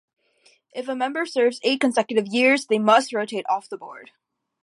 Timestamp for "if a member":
0.73-1.27